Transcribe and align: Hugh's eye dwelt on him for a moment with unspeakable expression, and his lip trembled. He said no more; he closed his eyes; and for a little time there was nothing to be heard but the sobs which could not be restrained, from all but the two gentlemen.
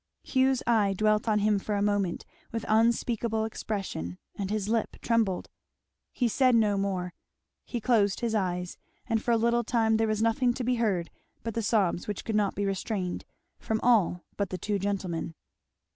Hugh's 0.23 0.63
eye 0.65 0.93
dwelt 0.97 1.27
on 1.27 1.37
him 1.37 1.59
for 1.59 1.75
a 1.75 1.81
moment 1.83 2.25
with 2.51 2.65
unspeakable 2.67 3.45
expression, 3.45 4.17
and 4.35 4.49
his 4.49 4.67
lip 4.67 4.97
trembled. 4.99 5.47
He 6.11 6.27
said 6.27 6.55
no 6.55 6.75
more; 6.75 7.13
he 7.65 7.79
closed 7.79 8.21
his 8.21 8.33
eyes; 8.33 8.79
and 9.05 9.21
for 9.21 9.29
a 9.29 9.37
little 9.37 9.63
time 9.63 9.97
there 9.97 10.07
was 10.07 10.19
nothing 10.23 10.55
to 10.55 10.63
be 10.63 10.77
heard 10.77 11.11
but 11.43 11.53
the 11.53 11.61
sobs 11.61 12.07
which 12.07 12.25
could 12.25 12.35
not 12.35 12.55
be 12.55 12.65
restrained, 12.65 13.25
from 13.59 13.79
all 13.81 14.23
but 14.37 14.49
the 14.49 14.57
two 14.57 14.79
gentlemen. 14.79 15.35